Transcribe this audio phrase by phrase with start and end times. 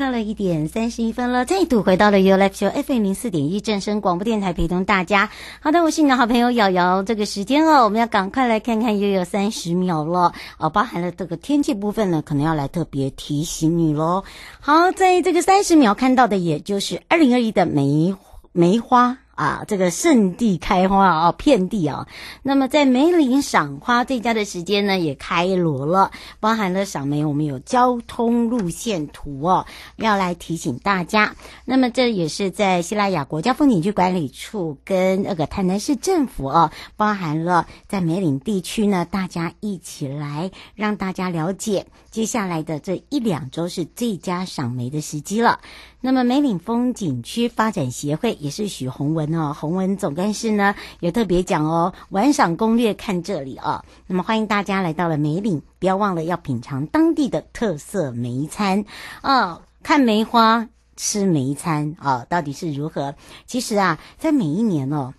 [0.00, 5.28] 到了一点三十一分了，再度回到了 You Life Show FM 零四点一正声广播电台，陪同大家。
[5.60, 7.02] 好的，我是你的好朋友瑶瑶。
[7.02, 14.24] 这个时间哦，我们要赶快来看看，又有三十秒了哦，包含了这个天气部分呢，可能要来特别提醒你喽。
[14.58, 18.14] 好，在这个三十秒看到的，也就是二零二一的梅
[18.52, 19.18] 梅花。
[19.40, 22.06] 啊，这个盛地开花啊，遍地啊。
[22.42, 26.10] 那么在梅岭赏花最佳的时间呢，也开锣了，
[26.40, 29.64] 包含了赏梅，我们有交通路线图哦，
[29.96, 31.34] 要来提醒大家。
[31.64, 45.60] 那么这也是在西拉雅国家风景区管理处跟那个台南市政府哦，包含了在梅岭地区呢，大家一起来让大家了解，接下来的这一两周是最佳赏梅的时机了。
[46.00, 53.84] 那么梅岭风景区发展协会也是许宏文哦，宏文总干事呢也特别讲哦，玩赏攻略看这里哦。
[54.06, 58.84] 那么欢迎大家来到了梅岭，不要忘了要品尝当地的特色梅餐
[59.22, 63.14] 哦，看梅花吃梅餐哦，到底是如何？
[63.46, 65.14] 其实啊，在每一年哦。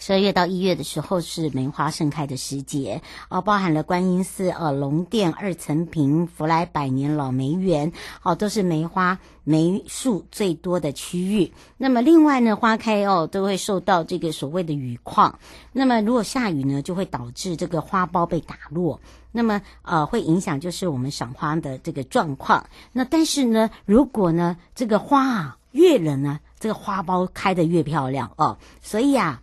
[0.00, 7.92] 十二月到一月的时候是梅花盛开的时节，哦，包含了观音寺、呃龙殿、二层坪、福来百年老梅园，
[8.22, 11.52] 哦，都是梅花梅树最多的区域。
[11.76, 15.40] 那么另外呢，花开哦都会受到这个所谓的雨况，
[15.72, 19.00] 那么如果下雨呢，就会导致这个花苞被打落，
[19.32, 22.68] 那么呃会影响就是我们赏花的这个状况。
[22.92, 29.42] 那但是呢，如果呢这个花啊越冷呢，这个花苞开得越漂亮哦，所以啊。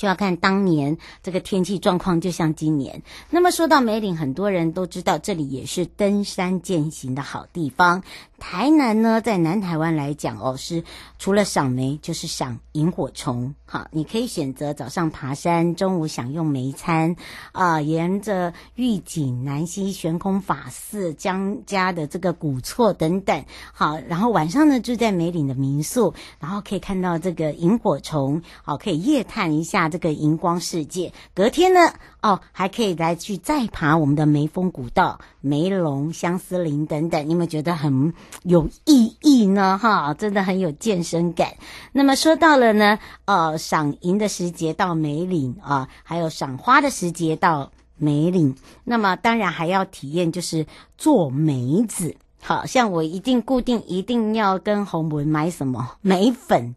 [0.00, 3.02] 就要看当年这个天气状况，就像今年。
[3.28, 8.02] 那么说到梅岭，很多人都知道这里也是登山践行的好地方。
[8.38, 10.82] 台南呢，在南台湾来讲哦，是
[11.18, 13.54] 除了赏梅就是赏萤火虫。
[13.72, 17.14] 好，你可以选择早上爬山，中午享用梅餐，
[17.52, 23.44] 啊、沿着玉井、南溪、悬空法寺、江家的这个古厝等等。
[23.72, 31.12] 好，然后晚上呢住在梅岭的民宿，然后可以看到这个萤火虫，好，可以夜探一下这个荧光世界。
[31.32, 37.28] 隔天呢，哦，还可以来去再爬我们的梅峰古道、梅龙、相思林等等。
[37.28, 38.12] 你们觉得很？
[38.44, 41.52] 有意义呢，哈，真的很有健身感。
[41.92, 48.54] 那么说到了呢，呃，赏银的时节到梅岭啊，还有赏花的时节到梅岭。
[48.84, 50.66] 那么当然还要体验就是
[50.96, 56.74] 做梅子，好像我一定固定一定要跟洪文买什么梅粉，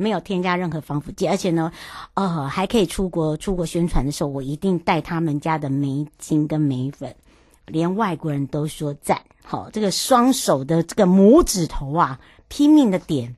[0.00, 1.70] 没有添加任何防腐剂，而且呢，
[2.14, 7.14] 呃，还可以出国出国宣传的时候，我一定带他们家的眉精跟眉粉。
[7.66, 12.18] 连外国人都说赞，好，这个双手的这个拇指头啊，
[12.48, 13.36] 拼命的点，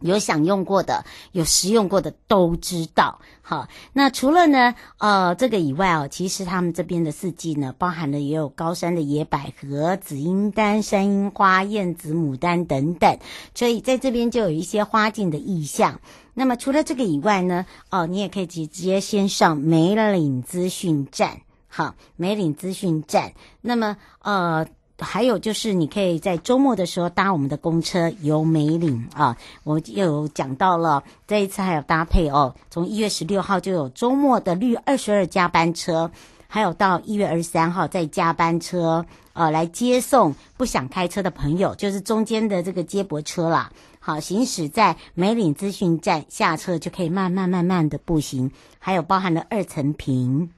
[0.00, 3.18] 有享用过的，有食用过的都知道。
[3.42, 13.18] 好，那除了呢，呃，这个以外哦，其实他们这边的四季呢，包含了也有高山的野百合、紫英丹、山樱花、燕子、牡丹等等，
[13.54, 16.00] 所以在这边就有一些花境的意象。
[16.34, 21.40] 那么除了这个以外呢，哦，你也可以直接先上梅岭资讯站。
[21.70, 23.32] 好，梅岭资讯站。
[23.60, 24.66] 那么，呃，
[25.00, 29.36] 还有就是，你可以在周末的时候搭我们的公车游梅岭啊。
[29.62, 36.10] 我又有讲到了，这一次还有搭配哦，从一月十六号就有周末的绿二十二加班车，
[36.48, 43.70] 还有到一月二十三号再加班车，呃，来接送不想开车的朋友，就是中间的这个接驳车啦。
[44.00, 50.50] 好，行驶在梅岭资讯站下车就可以慢慢慢慢的步行，还有包含了二层坪。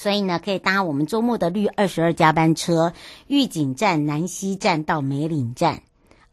[0.00, 2.92] 所以呢，可以搭我们周末的绿二十二加班车，
[3.26, 5.82] 玉井站、南溪站到梅岭站，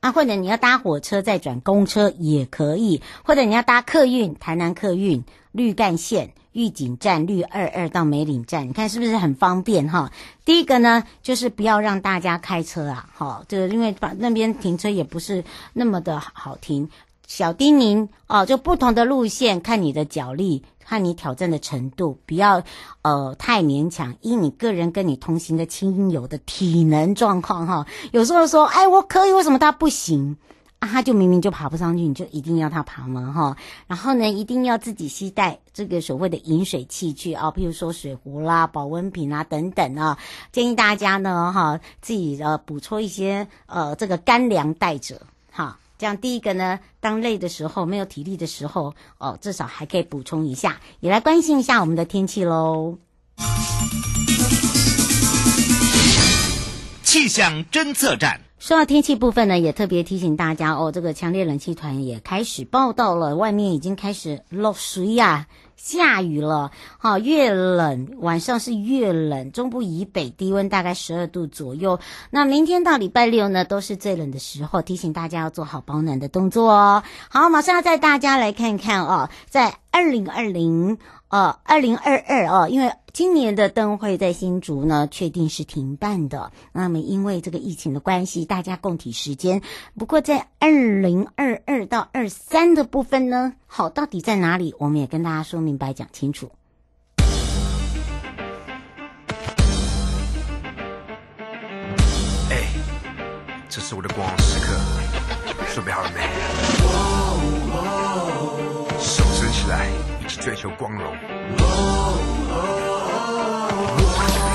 [0.01, 10.11] 啊，或者你要搭火车再转公车也可以，或者你要搭客运，台南客运绿干线玉井站绿二二到梅岭站，你看是不是很方便哈？
[10.45, 16.87] 第一个呢，就是不要让大家开车啊，好，这个因为把那边停车也不是那么的好停。
[17.27, 22.61] 小叮咛哦，就不同的路线，看你的脚力，看你挑战的程度，不要
[23.01, 24.15] 呃太勉强。
[24.21, 30.37] 依你个人跟你同行的亲友的体能状况哈，有时候说，哎，我可以，为什么他不行
[30.79, 30.87] 啊？
[30.87, 33.33] 他就明明就爬不上去，你就一定要他爬吗？
[33.33, 40.17] 哈，然后呢，一定要自己携带这个所谓的饮水器具啊，譬如说水壶啦、保温瓶啊等等啊，
[40.51, 45.19] 建议大家呢哈，自己呃补充一些呃这个干粮带着。
[45.97, 50.79] 这样，第一个呢，当累的时候，没有体力的时候，哦，至少还可以补充一下。
[50.99, 52.97] 也来关心一下我们的天气喽。
[57.03, 58.41] 气象侦测站。
[58.59, 65.47] 说到天气部分呢，也特别提醒大家哦，这个强烈冷气团也开始报道了，外面已经开始落水呀。
[65.75, 69.51] 下雨了，哈，越冷晚上是越冷。
[69.51, 71.99] 中部以北低温大概十二度左右。
[72.29, 77.03] 那明天到礼拜六呢，都是最冷的时候，提醒大家要做好保暖的动作哦。
[77.29, 80.97] 好，马上要带大家来看看哦，在二零二零。
[81.35, 86.53] 呃，二零二二哦，因为今年的灯会在新竹呢，确定是停办的。
[86.71, 89.61] 那么因为这个疫情的关系，大家共体时间。
[89.99, 94.73] 不过在二零二二到二三的部分呢，好，到底在哪里？
[94.79, 96.49] 我们也跟大家说明白，讲清楚。
[102.49, 102.63] 哎，
[103.67, 104.73] 这是我的光时刻，
[105.73, 106.21] 准备好了没？
[110.45, 111.01] 追求光荣。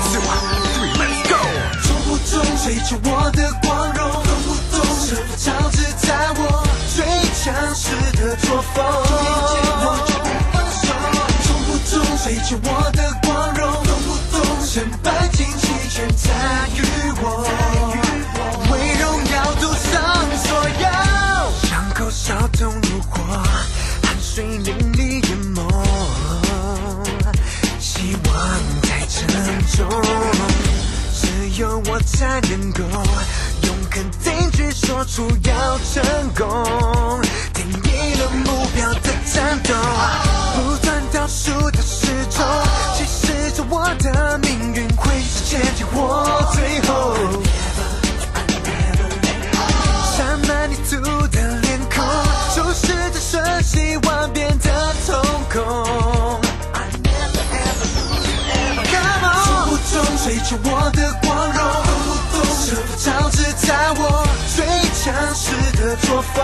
[0.03, 0.21] 四、五、
[0.95, 1.35] Let's go！
[1.83, 6.41] 从不中追求我的光荣，从不中生活超自在我
[6.95, 7.03] 最
[7.35, 8.79] 强势的作风。
[11.43, 11.91] 从不中
[12.23, 16.31] 追求我的光荣，从不中身败尽弃权在
[16.73, 16.79] 于
[17.21, 17.43] 我，
[18.71, 19.91] 为荣耀赌上
[20.37, 20.47] 所
[20.79, 20.87] 有，
[21.67, 23.43] 伤口烧痛如火，
[24.01, 25.21] 汗水淋漓
[28.31, 28.39] 光
[28.81, 29.27] 太沉
[29.75, 29.87] 重。
[31.13, 32.83] 只有我才能够
[33.63, 36.01] 用肯定句说出要成
[36.35, 37.21] 功，
[37.53, 39.73] 定义了目标的战斗，
[40.55, 42.45] 不断倒数的时钟，
[42.95, 47.17] 其实着我的命运会是坚定我最后。
[60.51, 61.59] 追求我的光荣，
[62.43, 64.65] 生活超自在我最
[64.99, 65.45] 强势
[65.77, 66.43] 的作风。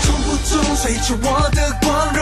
[0.00, 0.50] 冲不中
[0.80, 2.20] 追求我的光荣，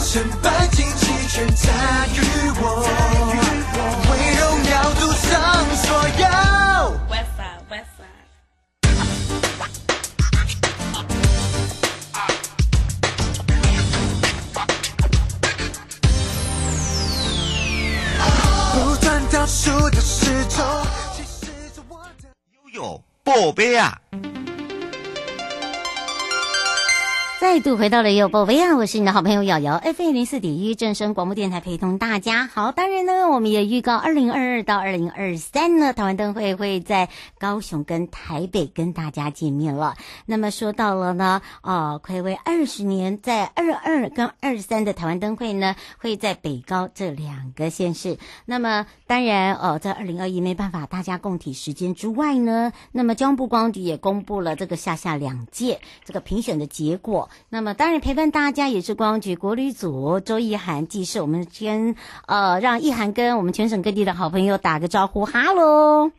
[0.00, 2.18] 身败尽弃全在于
[2.60, 2.86] 我，
[23.50, 24.00] 宝贝啊！
[27.40, 28.76] 再度回到了有宝贝啊！
[28.76, 32.46] 我是你的好朋友瑶瑶，FM 零四点一正声广播电台陪同大家。
[32.46, 39.96] 好，当然呢，我们也预告二零二二到二零二三呢，台湾灯会会在高雄跟台北跟大家见面了。
[40.26, 48.18] 那么说到了呢，哦，睽违二十年，在二二跟二三的台湾灯会呢，会在北高这两个县市。
[48.44, 57.30] 那么当然，哦，在二零二一没办法大家共体时间之外呢，那么江部光局也公布了这个下下两届这个评选的结果。
[57.48, 66.12] 那么当然陪伴大家也是光局国旅组周意涵记事，我们先呃让意涵跟我们全省各地的好朋友打个招呼，哈喽。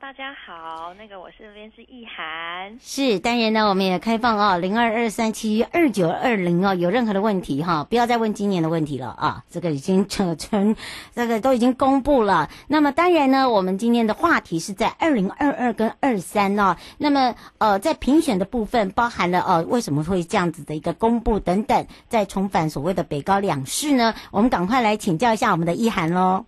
[0.00, 10.74] 大家好，那个我是这边是意涵，是当然呢，我们也开放哦，零二二三七二九二零哦，有任何的问题哈，不要再问今年的问题了啊，这个已经扯成，
[11.14, 12.48] 这个都已经公布了。
[12.66, 24.14] 那么当然呢，我们今天的话题是在二零二二跟二三哦，那么呃，在评选的部分包含了呃，为什么会这样子的一个公布等等，再重返所谓的北高两市呢？
[24.30, 26.46] 我们赶快来请教一下我们的意涵喽。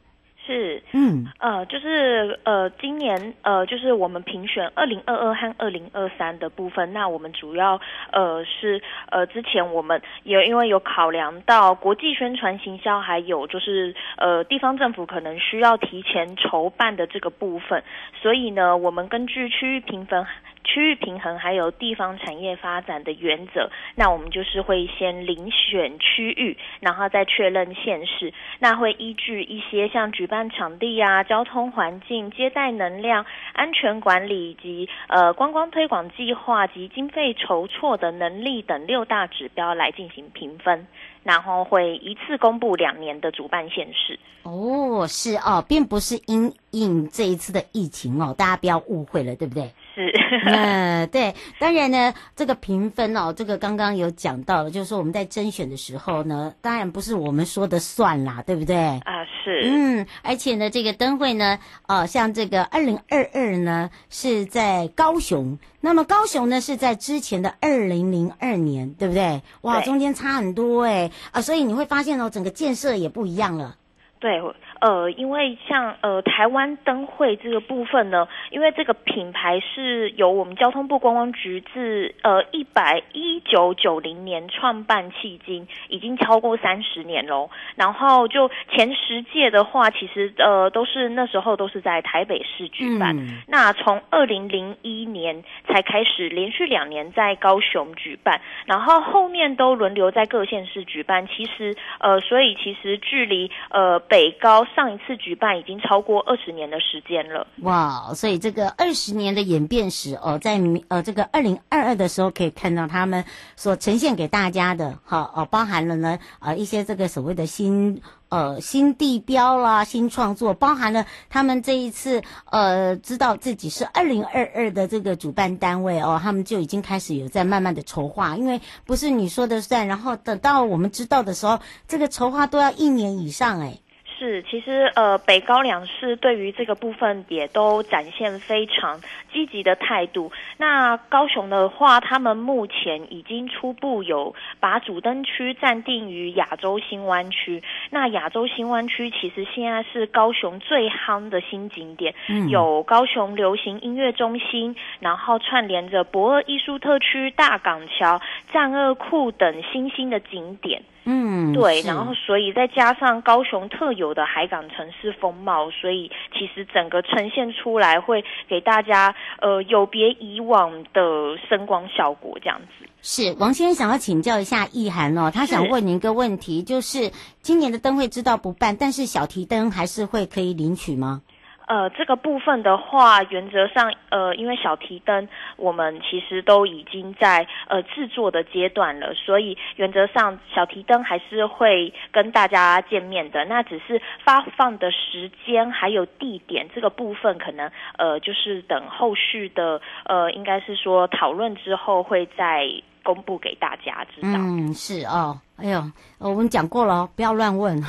[0.52, 7.80] 是是，嗯，呃，就是呃，今年呃，就是我们评选二零二二和二零二三的部分，那我们主要
[8.12, 17.82] 呃是呃，之前我们也因为有考量到国际宣传行销，还有就是呃，地方政府可能需要提前筹办的这个部分，
[18.20, 20.26] 所以呢，我们根据区域评分。
[20.64, 28.32] 区域平衡还有地方产业发展的原则，那我们就是会先遴选区域，然后再确认县市。
[28.58, 40.86] 那会依据一些像举办场地啊、交通环境、接待能量、安全管理以及呃观光推广计划及经费筹措的能力等六大指标来进行评分。
[41.24, 44.18] 然后会一次公布两年的主办县市。
[44.42, 49.70] 哦，是哦，并不是因应这一次的疫情哦，大家不要误会了，对不对？
[49.94, 50.10] 是，
[50.46, 58.76] 嗯，对，当然呢，这个评分哦，这个刚刚有讲到了，就是说我们在甄选的时候呢，当然不是我们说的算啦，对不对？
[58.76, 69.42] 啊，是，嗯，而且呢，这个灯会呢，呃，像这个二零二二呢是在高雄，那么高雄呢是在之前的二零零二年，对不对？
[69.60, 73.76] 哇，中间差很多哎，啊，所以你会发现哦，整个建设也不一样了。
[74.18, 74.40] 对。
[74.82, 87.48] 呃，因为像呃台湾灯会这个部分呢，因为这个品牌是由我们交通部观光局自呃一百一九九零年创办迄今，已经超过三十年喽。
[87.76, 93.16] 然后就前十届的话，其实呃都是那时候都是在台北市举办。
[93.16, 101.28] 嗯、那从二零零一年才开始连续两年在高雄举办，然后后面都轮流在各县市举办。
[101.28, 104.66] 其实呃，所以其实距离呃北高。
[104.74, 108.14] 上一次举办已经超过二十年的时间了，哇！
[108.14, 113.24] 所以这个二十年的演变史哦，在呃这个二零二二的时候可以看到他们
[113.56, 133.78] 所呈现给大家的，哈哦，包含了呢呃一些这个所谓的新呃新地标啦、新创作，包含了他们这一次呃知道自己是二零二二的这个主办单位哦，他们就已经开始有在慢慢的筹划，因为不是你说的算，然后等到我们知道的时候，这个筹划都要一年以上哎。
[134.22, 139.00] 是，其实呃，北高两市对于这个部分也都展现非常
[139.32, 140.30] 积极的态度。
[140.58, 147.64] 那高雄的话，他们目前已经初步有把主灯区暂定于亚洲新湾区。
[147.90, 160.84] 那亚洲新湾区其实现在是高雄最夯的新景点，嗯、有高雄流行音乐中心，然后串联着博二艺术特区、大港桥、战二库等新兴的景点。
[161.04, 172.86] 嗯，对，然后所以再加上高雄特有的海港城市风貌，所以其实整个呈现出来会给大家呃有别以往的声光效果这样子。
[173.02, 181.22] 是王先生想要请教一下意涵哦，他想问您一个问题，是就是今年的灯会知道不办，但是小提灯还是会可以领取吗？
[181.66, 193.44] 呃，这个部分的话，原则上，呃，因为小提灯我们其实都已经在呃制作的阶段了，所以原则上小提灯还是会跟大家见面的。
[193.44, 202.66] 那只是发放的时间还有地点这个部分，可能呃就是等后续的呃，应该是说讨论之后会再
[203.02, 204.38] 公布给大家知道。
[204.38, 205.38] 嗯，是哦。
[205.56, 207.76] 哎呦，我们讲过了哦，不要乱问。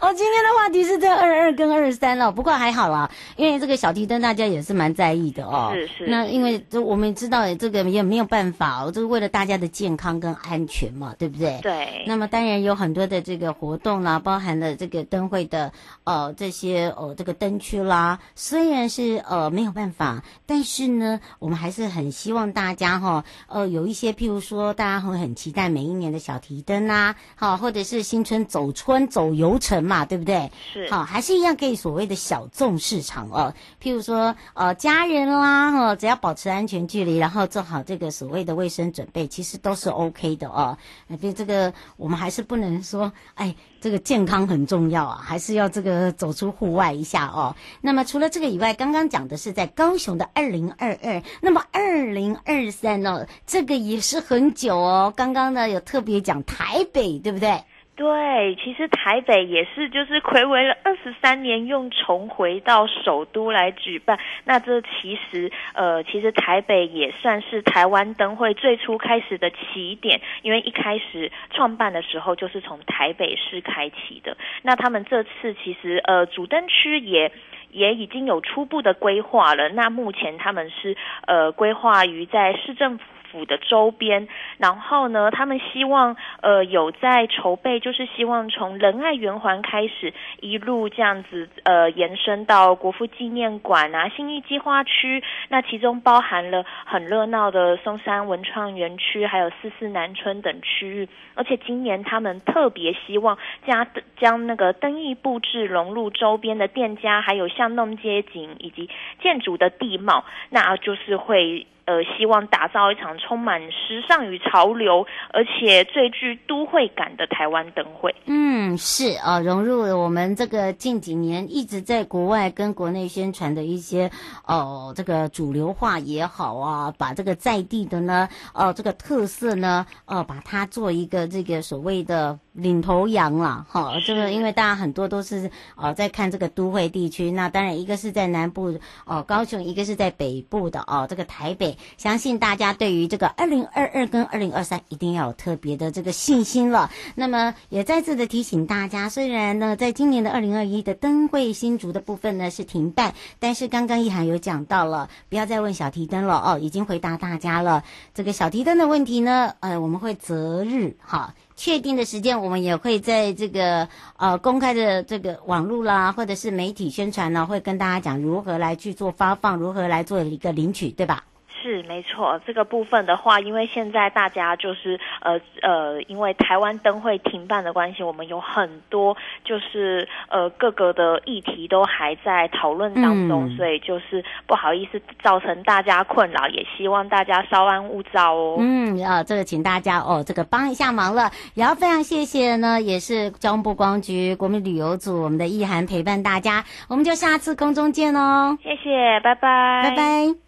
[0.00, 5.70] 哦，今天的话题是在二二跟二三了，不过还好啦，因为这个小提灯大家也是蛮在意的哦。
[5.74, 6.06] 是是。
[6.06, 11.58] 那因为这我们知道，这个也没有办法，这是为了大家的健康跟安全嘛，对不对？
[11.62, 12.04] 对。
[12.06, 15.72] 那么当然有很多的这个活动啦，包含了这个灯会的
[16.04, 26.60] 呃这些呃这个灯区啦，虽然是呃没有办法，但是呢，我们还是很希望大家哈、哦、呃有一些譬如说大家会很期待每一年的小提。
[26.62, 30.50] 灯啊，好，或者是新春走春走游程嘛，对不对？
[30.72, 33.52] 是，好，还是一样可以所谓的小众市场哦。
[33.82, 40.76] 譬如说，呃，家人啦，哈，只要保持安全距离，然后做好这个所谓的卫生准备，其实都是 OK 的哦。
[41.08, 43.54] 那这个我们还是不能说，哎。
[43.82, 47.56] 这个健康很重要啊，还是要这个走出户外一下哦。
[47.80, 55.12] 那么除了这个以外，刚刚讲的是在高雄的二零二二，那么二零二三呢，这个也是很久哦。
[55.16, 57.48] 刚刚呢有特别讲台北，对不对？
[57.94, 64.18] 对，其实台北也是，就是睽违了二十三年，又重回到首都来举办。
[64.44, 74.38] 那这其实，呃，其实台北也算是台湾灯会最初开始的起点，因为一开始创办的时候就是从台北市开启的。
[74.62, 77.30] 那他们这次其实，呃，主灯区也
[77.70, 79.68] 也已经有初步的规划了。
[79.68, 80.96] 那目前他们是，
[81.26, 83.42] 呃，规划于在市政府府。
[83.42, 103.86] 的周边，然后呢，他们希望呃有在筹备，就是希望从仁爱圆环开始，一路这样子呃延伸到国父纪念馆啊、信义计划区，那其中包含了很热闹的松山文创园区，还有四四南村等区域，而且今年他们特别希望将
[104.20, 108.88] 将那个灯艺布置融入周边的店家，还有巷弄街景以及
[109.20, 111.66] 建筑的地貌，那就是会。
[111.84, 118.14] 呃，希望打造一场充满时尚与潮流，而且最具都会感的台湾灯会。
[118.26, 124.10] 嗯，是啊，融入了我们这个近几年一直在国外跟国内宣传的一些
[124.46, 132.38] 哦、呃，这个主流化也好啊，把这个在地的呢，哦、呃，这个特色呢，哦、呃，把它做一个这个所谓的。
[132.54, 146.90] 领头羊了，哈，这个因为大家很多都是哦在看这个都会地区，那当然一个是在南部哦高雄，一个是在北部的哦这个台北，相信大家对于这个二零二二跟二零二三一定要有特别的这个信心了。
[147.14, 157.84] 那么也再次的提醒大家，虽然呢在今年的二零二一的灯会新竹的部分呢是停办，但是刚刚一涵有讲到了，不要再问小提灯了哦，已经回答大家了。
[158.14, 161.34] 这个小提灯的问题呢，呃我们会择日哈。
[161.54, 171.22] 确定的时间，我们也会在这个呃公开的这个网络啦，或者是媒体宣传呢，会跟大家讲如何来去做发放，如何来做一个领取，对吧？
[171.62, 188.56] 是没错，这个部分的话，因为现在大家就是呃呃，因为台湾灯会停办的关系，我们有很多就是呃各个的议题都还在讨论当中，嗯、所以就是不好意思造成大家困扰，也希望大家稍安勿躁哦。
[188.58, 198.58] 嗯，啊，这个请大家哦，这个帮一下忙了，然后非常谢谢呢，也是交通部观光局国民旅游组我们的意涵陪伴大家，我们就下次空中见哦。
[198.62, 200.41] 谢谢，拜拜，拜拜。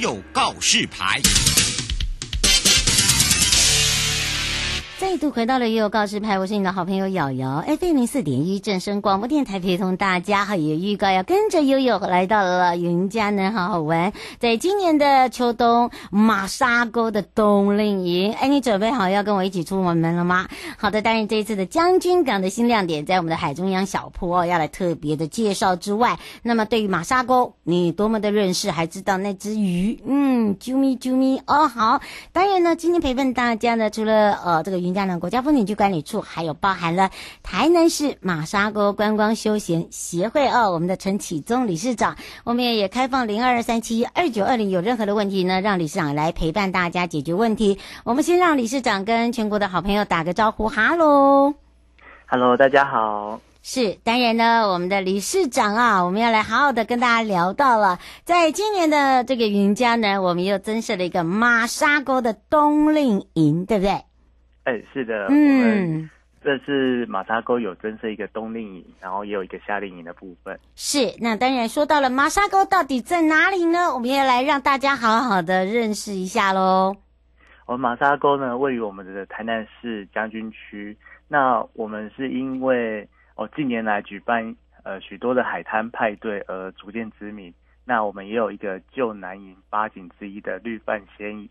[0.00, 1.20] 有告示牌。
[5.00, 14.12] 再度回到了悠悠告示牌，我是你的好朋友瑶瑶，FM 零四点一正声广播电台陪同大家，哈也预告要跟着悠悠来到了云嘉南，好好玩。
[14.38, 20.46] 在今年的秋冬马沙沟的冬令营，哎，你准备好要跟我一起出门门了吗？
[20.76, 32.02] 好的，当然这一次的将军港的新亮点，在我们的海中央小铺要来特别的介绍之外，那么对于马沙沟，你多么的认识，还知道那只鱼，嗯，啾咪啾咪哦，好。
[32.32, 35.00] 当然呢，今天陪伴大家呢，除了呃这个云嘉。
[35.18, 37.10] 国家风景区管理处，还有包含了
[37.42, 47.78] 台南市马沙沟观光休闲协会哦，我们的陈启宗理事长，我们也也开放零二二三七二九二零，有任何的问题呢，让理事长来陪伴大家解决问题。
[48.04, 51.54] 我们先让理事长跟全国的好朋友打个招呼，哈喽，
[52.26, 53.40] 哈喽，大家好。
[53.62, 64.04] 是，当然呢，我们的理事长啊，我们要来好好的跟大家聊到了，在今年的这个云家呢，我们又增设了一个马沙沟的冬令营，对不对？
[64.70, 66.08] 哎，是的，嗯，
[66.40, 70.56] 这次马沙沟有增设一个冬令营，然后也有一个夏令营的部分。
[70.76, 73.92] 是，那当然说到了马沙沟到底在哪里呢？
[73.92, 76.94] 我们也来让大家好好的认识一下喽。
[77.66, 80.96] 我们马沙沟呢，位于我们的台南市将军区。
[81.26, 84.54] 那我们是因为哦近年来举办
[84.84, 87.52] 呃许多的海滩派对而逐渐知名。
[87.84, 91.48] 那我们也有一个旧南营八景之一的绿帆仙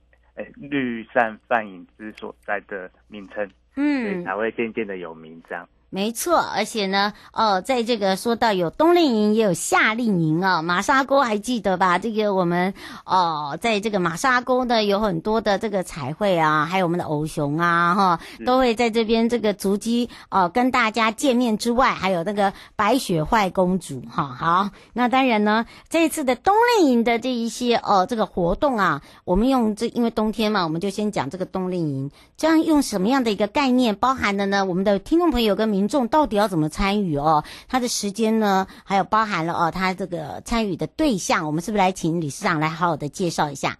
[0.56, 5.68] 绿扇泛影之所在的名称，嗯，所以才会渐渐的有名这样。
[5.92, 10.62] 没错，而且呢，哦，在这个说到有冬令营，也有夏令营啊。
[10.62, 11.98] 马沙沟还记得吧？
[11.98, 12.76] 这个我们
[13.06, 24.36] 哦，在这个马沙沟呢，有很多的这个彩绘啊，还有我们的偶熊啊，哈，都会在这边这个足迹哦，跟大家见面之外，还有那个白雪坏公主哈。
[24.40, 34.64] 好，那当然呢，这一次的冬令营的这一些哦，这个活动啊，我们用这因为冬天嘛，我们就先讲这个冬令营，这样用什么样的一个概念包含的呢？
[34.64, 37.42] 我们的听众朋友跟民民众到底要怎么参与哦？
[37.70, 38.68] 他的时间呢？
[38.86, 43.78] 还有包含了哦，他这个参与的对象，我们是不是来请理事长来好好的介绍一下？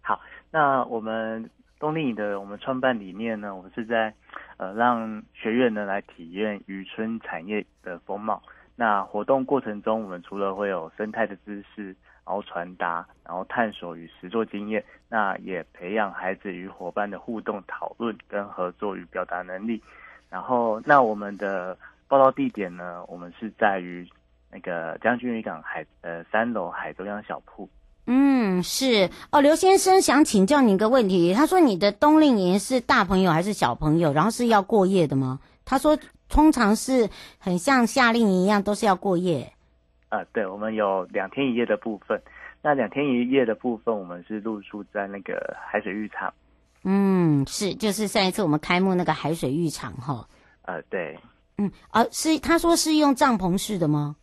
[0.00, 0.18] 好，
[0.50, 4.14] 那我们冬令营的我们创办理念呢，我们是在
[4.56, 8.42] 呃让学员呢来体验渔村产业的风貌。
[8.74, 11.94] 那活动过程中，我们除了会有生态的知识，
[12.24, 19.82] 然后传达，然后探索与实作经验，那也培养孩子与伙伴的互动讨论跟合作与表达能力。
[20.28, 21.76] 然后，那我们的
[22.08, 23.02] 报到地点呢？
[23.08, 24.06] 我们是在于
[24.50, 27.68] 那个将军渔港海呃三楼海中央小铺。
[28.06, 29.40] 嗯，是哦。
[29.40, 34.12] 刘先生想请教你一个问题，他说你的冬令营是大朋友还是小朋友？
[34.12, 35.40] 然后是要过夜的吗？
[35.64, 37.08] 他说通常是
[37.38, 39.52] 很像夏令营一样，都是要过夜。
[40.10, 42.20] 呃，对，我们有两天一夜的部分。
[42.62, 46.32] 那两天一夜的部分，我们是露宿在那个海水浴场。
[46.88, 50.28] 嗯，是，就是上一次我们开幕那个海水浴场哈。
[50.62, 51.18] 呃，对。
[51.58, 54.14] 嗯，啊，是他说是用帐篷式的吗？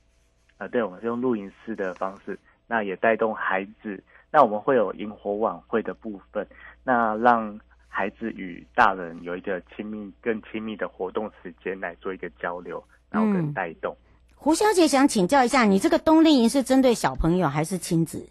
[0.60, 4.02] 呃，对，我们是用露营式的方式，那也带动孩子。
[4.32, 6.48] 那我们会有萤火晚会的部分，
[6.86, 13.94] 那让孩子与大人有一个亲密、更亲密的活动时间来做一个交流，然后跟带动。
[13.94, 18.26] 嗯、胡小姐想请教一下，你这个冬令营是针对小朋友还是亲子？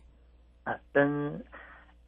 [0.64, 1.44] 啊、呃，跟。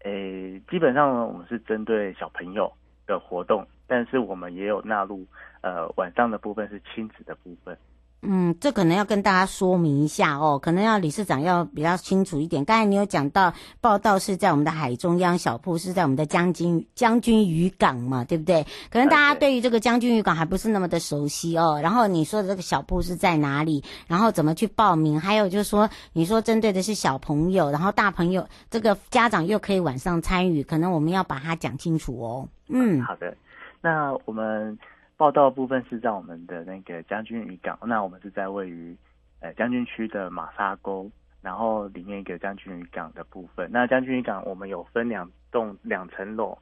[0.04, 2.72] 诶，基本上呢，我们是针对小朋友
[3.06, 5.26] 的活动，但是我们也有纳入，
[5.62, 7.76] 呃，晚上的部分是亲子的部分。
[8.26, 12.64] 嗯，这可能要跟大家说明一下哦，可能要理事长要比较清楚一点。
[12.64, 18.64] 刚才你有讲到报道是在我们的海中央小铺，是在我们的将军将军渔港嘛，对不对？
[18.90, 21.78] 可能大家对于这个将军渔港还不是那么的熟悉哦。
[21.82, 23.84] 然后你说的这个小铺是在哪里？
[24.06, 25.20] 然后怎么去报名？
[25.20, 32.48] 还有就是说，你说针对的是小朋友，然后大朋友这个家长又可以晚上参与，可能我们要把它讲清楚哦。
[32.68, 33.36] 嗯，好的，
[33.82, 34.78] 那我们。
[35.16, 38.96] 报道部分是在我们的那个将军渔港，那我们是在位于
[39.40, 41.08] 呃将军区的马沙沟，
[41.40, 43.68] 然后里面一个将军渔港的部分。
[43.70, 46.58] 那将军渔港我们有分两栋两层楼，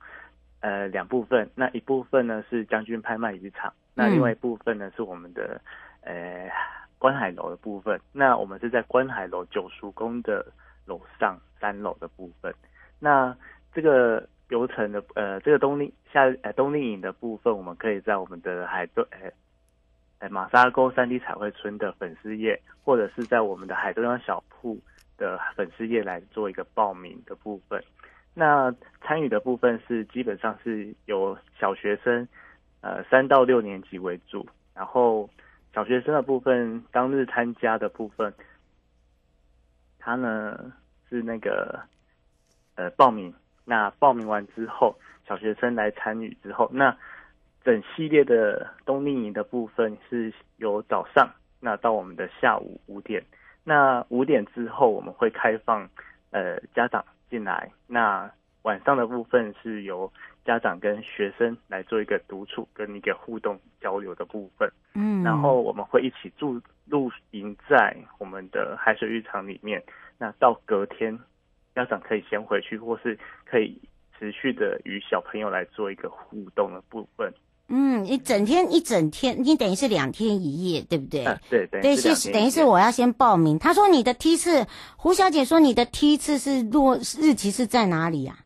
[0.61, 1.49] 呃两部分。
[1.55, 5.61] 那一部分呢是将军拍卖渔场，那另外一部分呢是我们的
[6.03, 6.51] 呃
[6.99, 7.99] 观海楼的部分。
[8.13, 10.45] 那我们是在观海楼九叔公的
[10.85, 12.55] 楼上三楼的部分。
[12.99, 13.35] 那
[13.73, 14.29] 这个。
[14.53, 19.33] 流程的呃，这个冬令夏呃冬令营的部分，我们可以在我们的海对呃
[20.19, 24.79] 呃马沙沟三 D 彩绘村的粉丝页，或者是在我们的海中央小铺
[25.17, 27.83] 的粉丝页来做一个报名的部分。
[28.35, 32.29] 那参与的部分是基本上是由小学生
[32.83, 35.31] 呃三到六年级为主，然后
[35.73, 38.35] 小学生的部分当日参加的部分，
[39.99, 40.75] 他呢
[41.09, 41.81] 是那个
[42.75, 43.33] 呃报名。
[43.65, 44.97] 那报名完之后，
[45.27, 46.97] 小学生来参与之后，那
[47.65, 53.23] 整系列的冬令营的部分是由早上那到我们的下午五点，
[53.63, 55.89] 那五点之后我们会开放
[56.31, 58.29] 呃家长进来，那
[58.63, 60.13] 晚上的部分是由
[60.45, 69.81] 家长跟学生来做一个独处跟一个互动交流的部分，嗯，然后我们会一起住露营在我们的海水浴场里面，
[70.19, 71.17] 那到隔天。
[71.75, 73.81] 家长可以先回去，或是可以
[74.19, 77.33] 持续的与小朋友来做一个互动的部分。
[77.69, 81.25] 嗯，一整天一整天，你等于是两天一夜，对不对？
[81.25, 83.59] 啊、对对对，是等于是我要先报名。
[83.59, 88.45] 他说你的梯次，胡小姐说你的梯次是落日期是在哪里呀、啊？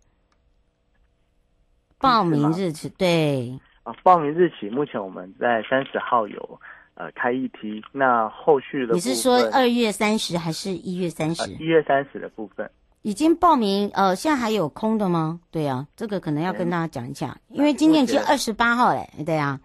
[1.99, 6.61] 报名日期对啊，报名日期目前我们在三十号有
[6.95, 11.51] 呃开一梯，那后续的你是说二月三十还是一月三十？
[11.55, 12.71] 一月三十的部分。
[13.07, 15.39] 已经报名，呃，现在还有空的吗？
[15.53, 19.61] 对啊，这个可能要跟大家讲一下，因为今天已经二十八号嘞，对啊。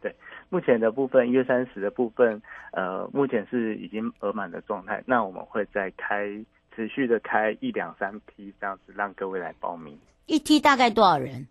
[0.00, 0.14] 对，
[0.48, 5.02] 目前的部分一月三十的部分，呃，目前是已经额满的状态。
[5.06, 6.24] 那我们会再开，
[6.76, 9.98] 持续的开一两三批这样子，让各位来报名。
[10.26, 11.48] 一梯大概多少人？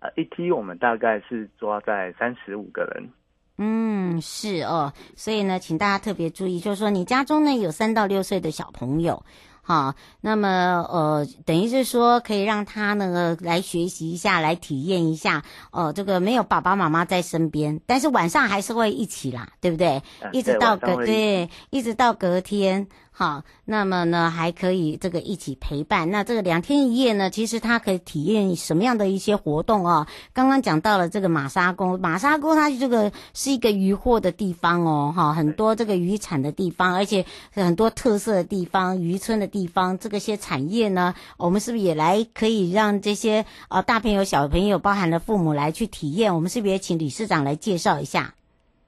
[0.00, 3.08] 呃，一梯我们大概是抓在三十五个人。
[3.56, 9.24] 嗯，是哦，所以呢，请大家特别注意，就是说你家中呢有三到六岁的小朋友。
[9.66, 10.48] 好，那么
[10.90, 20.02] 呃，等于是说可以让他呢来学习一下，来体验一下哦、呃，这个没有爸爸妈妈在身边，但是晚上还是会一起啦，对不对？
[20.20, 22.86] 呃、一直到隔对，对，一直到隔天。
[23.16, 26.10] 好，那么呢，还可以这个一起陪伴。
[26.10, 30.08] 那这个两天一夜呢，其实它可以体验什么样的一些活动啊？
[30.32, 46.34] 刚刚讲到了这个马沙沟，马沙沟它这个是一个渔获的地方哦，哈，很多这个渔产的地方，而且很多特色的地方，渔村的地方，这个些产业呢，我们是不是也来可以让这些呃大朋友、小朋友，包含了父母来去体验？
[46.34, 48.34] 我们是不是也请理事长来介绍一下？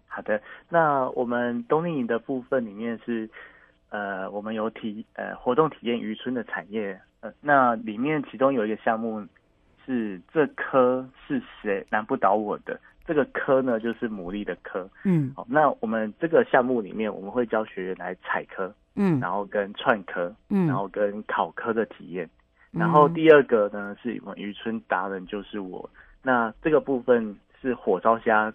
[0.09, 3.31] 好的，那我们冬令营的部分里面是。
[3.90, 9.25] 呃，我们有体呃活动体验渔村的产业，呃，那里面其中有一个项目
[9.85, 12.79] 是这科是谁难不倒我的？
[13.07, 14.88] 这个科呢，就是牡蛎的科。
[15.05, 22.29] 嗯，好，那我们这个项目里面，我们会教学员来采科，嗯，然后跟串科，嗯，然后跟烤科的体验。
[22.72, 25.88] 嗯、然后第二个呢，是我们渔村达人就是我。
[26.22, 28.53] 那这个部分是火烧虾。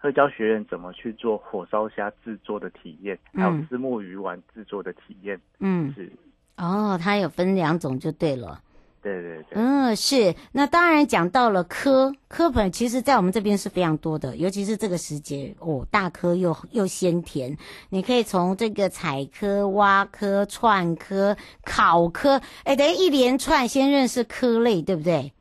[0.00, 5.40] 会教学员怎么去做火烧虾制作的体验，还有石目鱼丸制作的体验。
[5.58, 6.10] 嗯，是
[6.56, 8.60] 哦，它有分两种就对了。
[9.00, 9.46] 对对对。
[9.52, 10.34] 嗯，是。
[10.50, 17.56] 那当然讲到了科科本，其实在我们这边是非常多的，尤其是这个时节哦，大科又又鲜甜。
[17.90, 25.32] 你可以从这个采科、挖科、串科、烤科，哎，等于一连串先认识科类，对不对？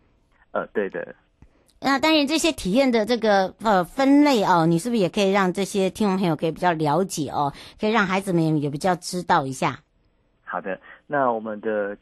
[0.52, 1.16] 呃，对的。
[1.80, 9.78] 那当然，这些体验的这个呃分类哦，你是不是也可以让这些听众朋友可以比较了解哦，可以让孩子们也比较知道一下。
[10.44, 11.96] 好的，那我们的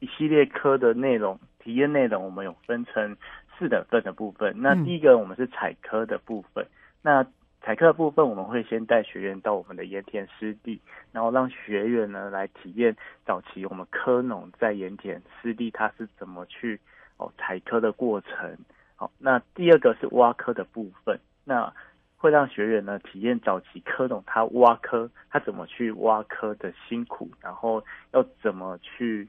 [0.00, 3.16] 一系列科的内容体验内容，我们有分成
[3.56, 4.52] 四等份的部分。
[4.56, 6.68] 那第一个我们是采科的部分，嗯、
[7.02, 7.24] 那
[7.62, 10.80] 采科的部分我们会先带学员到我们的盐田湿地，
[11.12, 16.80] 然后让学员呢来体验早期我们科农在盐田湿地它是怎么去
[17.16, 18.58] 哦采科的过程。
[19.00, 21.72] 好，那第二个是挖科的部分，那
[22.18, 27.82] 会让学员呢体验早期科农他挖科，他怎么去挖科的辛苦，然后
[28.12, 29.26] 要怎么去，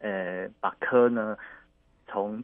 [0.00, 1.38] 呃，把科呢
[2.08, 2.42] 从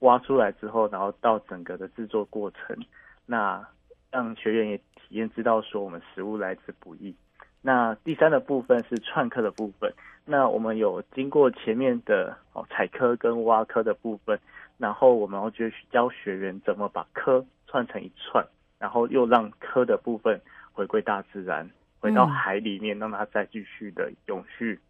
[0.00, 2.76] 挖出来之后，然后到整个的制作过程，
[3.24, 3.66] 那
[4.10, 7.16] 让学员也体验知道说我们食物来之不易。
[7.62, 9.90] 那第三个部分是串科的部分，
[10.26, 14.38] 那我们有经过前面的哦采科跟挖科的部分。
[14.80, 18.42] 然后我们要去教学员怎么把科串成一串，
[18.78, 20.40] 然后又让科的部分
[20.72, 21.68] 回归大自然，
[22.00, 24.80] 回到海里面，让它再继续的永续，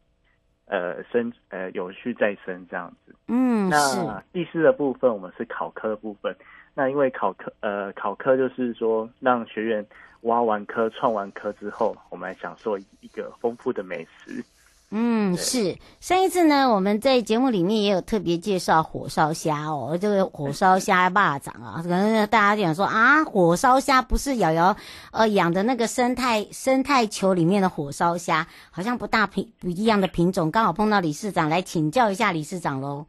[0.66, 3.12] 呃生呃永续再生这样子。
[3.26, 6.32] 嗯，那第四的部分我们是考科的部分，
[6.72, 9.84] 那因为考科呃考科就是说让学员
[10.20, 14.40] 挖完科串完科之后，我们来享受一个丰富的美食。
[14.92, 24.76] 嗯，是上一次呢，我们在节目里面也有特别介绍火烧虾哦，这个火烧虾 霸掌啊，可能大家讲说啊，火烧虾不是瑶瑶
[25.12, 33.06] 呃养的那个生态生态球里面的火烧虾，好像不大品不一样的品种，刚好碰到理事长来请教一下理事长喽。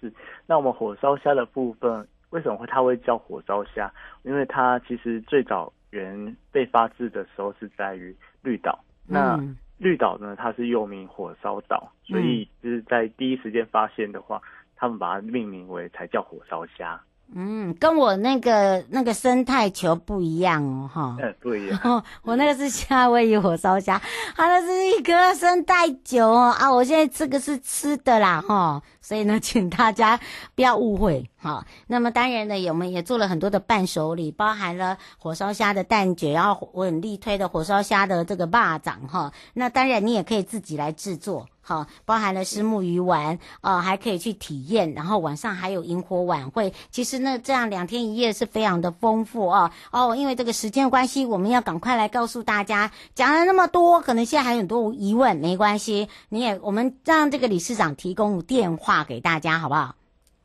[0.00, 0.10] 是，
[0.46, 3.92] 那我们火烧虾的部分，为什么会它会叫火烧虾？
[4.22, 9.34] 因为它其实最早原被发制的时候是在于绿岛，那。
[9.34, 14.40] 嗯绿岛呢，它是又名火烧岛，所以就是在第一时间发现的话，
[14.76, 17.00] 他们把它命名为才叫火烧虾。
[17.34, 21.16] 嗯，跟我那个那个生态球不一样哦，哈。
[21.18, 22.04] 嗯，不一样。
[22.22, 24.00] 我那个是夏威夷火烧虾，
[24.36, 26.70] 它那是一颗生态球哦啊！
[26.70, 28.80] 我现在这个是吃的啦，哈。
[29.00, 30.20] 所以呢，请大家
[30.54, 31.64] 不要误会，好。
[31.88, 39.32] 那么当然呢，我们也做了很多的伴手礼，包含了火烧虾的蛋卷，然后我很力推的火烧虾的这个霸掌，哈。
[39.52, 41.48] 那当然你也可以自己来制作。
[41.64, 46.74] 好，包含了虱目鱼丸，呃，还可以去体验，然后晚上还有萤火晚会。
[46.90, 49.72] 其实呢，这样两天一夜是非常的丰富啊。
[49.92, 59.94] 哦，因为这个时间关系，我们要赶快来告诉大家，讲了那么多，可能现在还有很多疑问，没关系，你也我们让这个理事长提供电话给大家，好不好？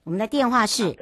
[0.07, 0.95] 我们的电话是，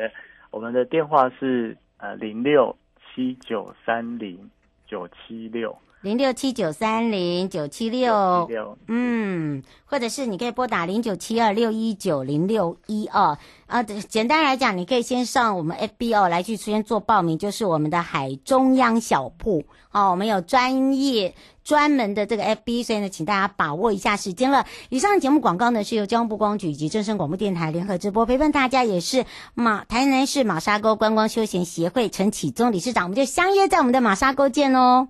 [0.50, 2.76] 我们的电话是呃零六
[3.13, 4.50] 七九三零
[4.88, 5.78] 九七六。
[6.06, 8.48] 零六七九三零九七六，
[8.86, 13.82] 嗯，或者是你可以拨打零九七二六一九零六一二啊。
[13.82, 20.12] 简单来讲，你可以先上我们 FB 哦来去先做报名，就是我们的海中央小铺哦。
[20.12, 24.63] 我们有专业专门的这个 FB，所以呢，请大家把握一下时间了。
[24.89, 35.08] 以上节目广告呢是由交通部光局以及正声广播电台联合直播，陪伴大家也是马台南市马沙沟观光休闲协会陈启宗理事长，我们就相约在我们的马沙沟见哦。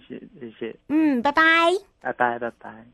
[0.00, 0.76] 谢谢，谢谢。
[0.88, 1.42] 嗯，拜拜。
[2.00, 2.84] 拜拜，拜拜。